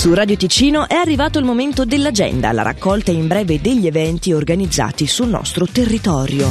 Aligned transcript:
Su 0.00 0.14
Radio 0.14 0.34
Ticino 0.34 0.88
è 0.88 0.94
arrivato 0.94 1.38
il 1.38 1.44
momento 1.44 1.84
dell'agenda, 1.84 2.52
la 2.52 2.62
raccolta 2.62 3.10
in 3.10 3.26
breve 3.26 3.60
degli 3.60 3.86
eventi 3.86 4.32
organizzati 4.32 5.06
sul 5.06 5.28
nostro 5.28 5.66
territorio. 5.66 6.50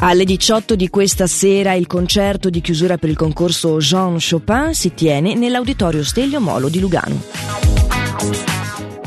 Alle 0.00 0.24
18 0.26 0.76
di 0.76 0.90
questa 0.90 1.26
sera 1.26 1.72
il 1.72 1.86
concerto 1.86 2.50
di 2.50 2.60
chiusura 2.60 2.98
per 2.98 3.08
il 3.08 3.16
concorso 3.16 3.78
Jean 3.78 4.18
Chopin 4.20 4.74
si 4.74 4.92
tiene 4.92 5.34
nell'Auditorio 5.34 6.04
Stelio 6.04 6.42
Molo 6.42 6.68
di 6.68 6.78
Lugano. 6.78 8.55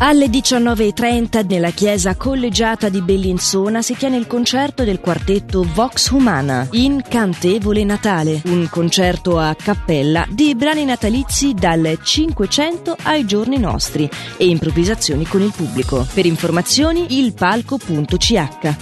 Alle 0.02 0.28
19.30 0.28 1.46
nella 1.46 1.72
chiesa 1.72 2.16
collegiata 2.16 2.88
di 2.88 3.02
Bellinzona 3.02 3.82
si 3.82 3.98
tiene 3.98 4.16
il 4.16 4.28
concerto 4.28 4.86
del 4.86 5.02
quartetto 5.02 5.68
Vox 5.74 6.10
Humana, 6.12 6.66
Incantevole 6.72 7.84
Natale, 7.84 8.42
un 8.46 8.70
concerto 8.70 9.38
a 9.38 9.54
cappella 9.62 10.26
di 10.30 10.56
brani 10.56 10.86
natalizi 10.86 11.54
dal 11.54 12.00
500 12.02 12.96
ai 13.04 13.26
giorni 13.26 13.58
nostri 13.58 14.10
e 14.38 14.48
improvvisazioni 14.48 15.26
con 15.26 15.42
il 15.42 15.52
pubblico. 15.54 16.08
Per 16.14 16.26
informazioni 16.26 17.20
ilpalco.ch. 17.20 18.76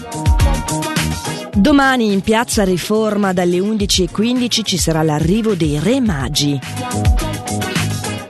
Domani 1.56 2.14
in 2.14 2.22
piazza 2.22 2.64
Riforma 2.64 3.34
dalle 3.34 3.58
11.15 3.58 4.64
ci 4.64 4.78
sarà 4.78 5.02
l'arrivo 5.02 5.56
dei 5.56 5.80
Re 5.80 6.00
Magi. 6.00 6.60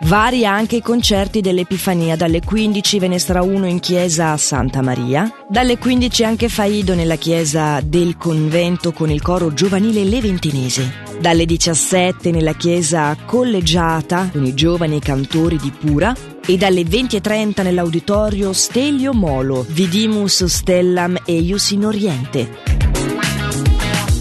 Vari 0.07 0.45
anche 0.45 0.77
i 0.77 0.81
concerti 0.81 1.41
dell'Epifania, 1.41 2.15
dalle 2.15 2.39
15 2.39 2.97
ve 2.97 3.09
ne 3.09 3.19
sarà 3.19 3.41
uno 3.41 3.67
in 3.67 3.81
chiesa 3.81 4.37
Santa 4.37 4.81
Maria, 4.81 5.29
dalle 5.49 5.77
15 5.77 6.23
anche 6.23 6.47
Faido 6.47 6.95
nella 6.95 7.17
chiesa 7.17 7.81
del 7.81 8.15
convento 8.15 8.93
con 8.93 9.09
il 9.09 9.21
coro 9.21 9.53
giovanile 9.53 10.05
leventinese, 10.05 11.03
dalle 11.19 11.43
17 11.43 12.31
nella 12.31 12.53
chiesa 12.53 13.17
collegiata 13.25 14.29
con 14.31 14.45
i 14.45 14.53
giovani 14.53 15.01
cantori 15.01 15.57
di 15.57 15.73
Pura. 15.77 16.15
E 16.45 16.55
dalle 16.55 16.83
20.30 16.83 17.61
nell'auditorio 17.61 18.53
Stelio 18.53 19.11
Molo, 19.11 19.65
Vidimus 19.67 20.45
Stellam 20.45 21.17
e 21.25 21.33
Ius 21.33 21.71
in 21.71 21.85
Oriente. 21.85 22.76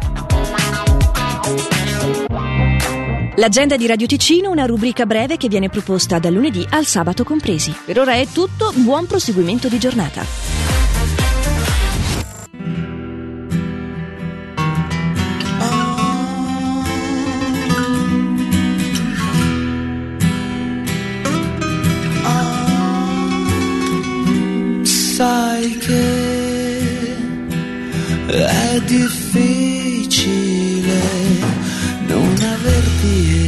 L'agenda 3.37 3.77
di 3.77 3.87
Radio 3.87 4.07
Ticino, 4.07 4.51
una 4.51 4.67
rubrica 4.67 5.07
breve 5.07 5.37
che 5.39 5.49
viene 5.49 5.69
proposta 5.71 6.19
dal 6.19 6.35
lunedì 6.35 6.67
al 6.71 6.85
sabato 6.85 7.25
compresi. 7.25 7.75
Per 7.85 7.99
ora 7.99 8.15
è 8.15 8.27
tutto, 8.27 8.73
buon 8.75 9.07
proseguimento 9.07 9.69
di 9.69 9.79
giornata. 9.79 10.66
Difficile 28.99 31.01
non 32.07 32.35
averti 32.57 33.17
e 33.41 33.43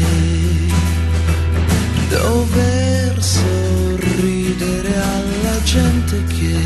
dover 2.11 3.23
sorridere 3.23 4.95
alla 4.95 5.63
gente 5.63 6.23
che 6.25 6.57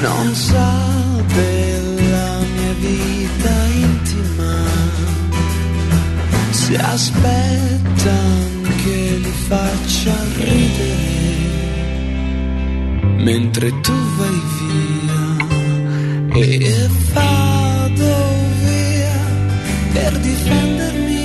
non 0.00 0.34
sa 0.34 0.86
della 1.34 2.38
mia 2.54 2.72
vita 2.86 3.54
intima, 3.88 4.54
si 6.50 6.74
aspettano 6.76 8.68
che 8.82 9.18
li 9.24 9.34
faccia 9.48 10.14
ridere. 10.36 11.16
Mentre 13.16 13.68
tu 13.80 13.92
vai 14.16 14.37
e 16.40 16.88
vado 17.12 18.16
via 18.62 19.18
per 19.92 20.18
difendermi. 20.18 21.16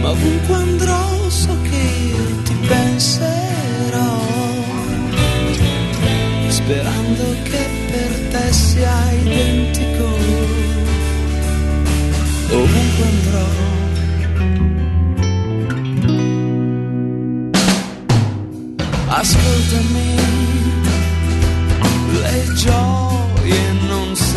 Ma 0.00 0.10
ovunque 0.10 0.54
andrò 0.54 1.28
so 1.28 1.56
che 1.62 1.76
io 1.76 2.42
ti 2.44 2.54
penserò, 2.66 3.39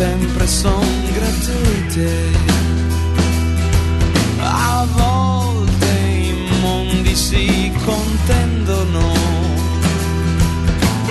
sempre 0.04 0.46
sono 0.46 0.84
gratuite. 1.14 2.08
A 4.38 4.86
volte 4.92 5.86
i 5.86 6.34
mondi 6.60 7.14
si 7.16 7.72
contendono, 7.84 9.12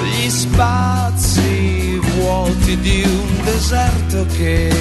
gli 0.03 0.29
spazi 0.29 1.99
vuoti 2.17 2.77
di 2.81 3.01
un 3.03 3.43
deserto 3.43 4.27
che 4.37 4.71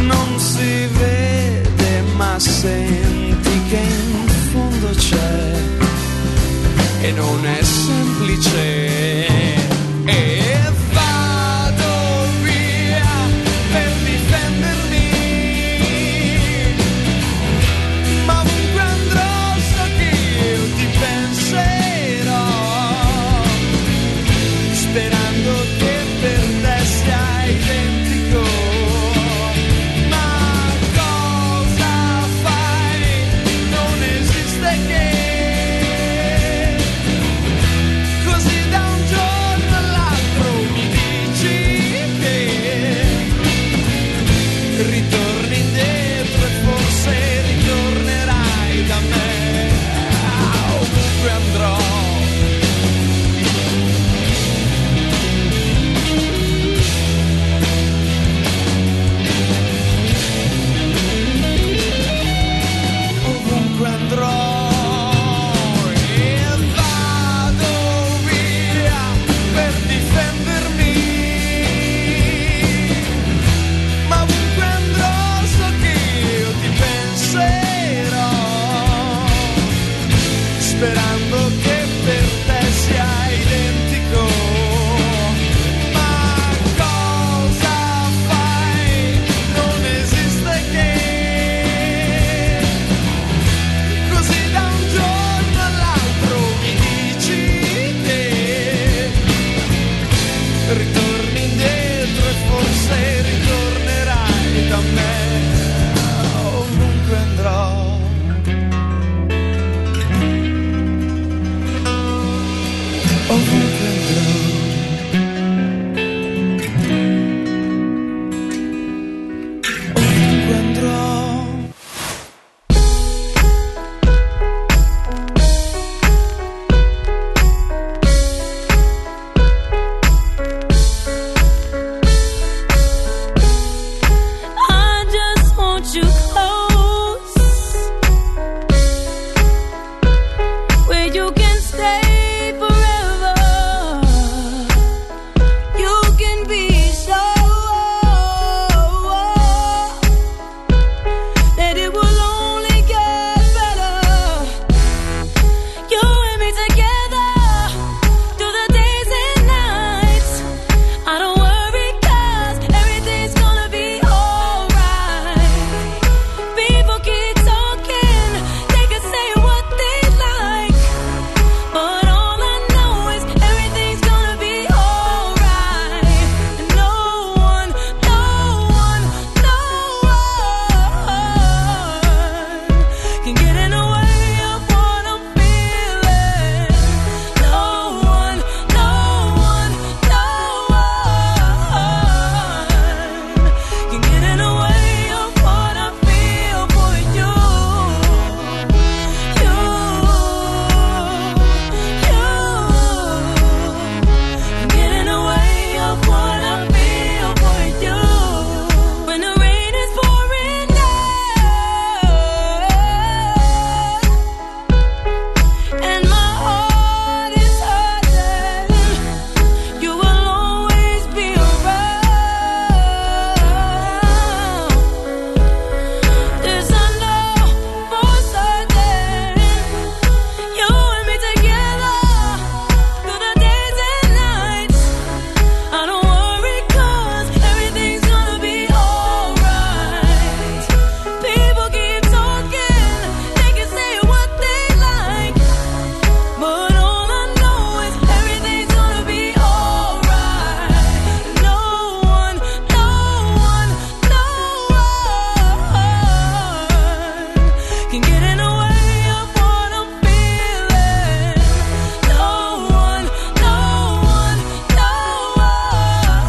non 0.00 0.38
si 0.38 0.86
vede 1.00 2.02
ma 2.16 2.38
senti 2.38 3.62
che 3.70 3.80
in 3.80 4.28
fondo 4.50 4.88
c'è. 4.90 5.56
E 7.00 7.12
non 7.12 7.46
è 7.46 7.62
semplice 7.62 9.47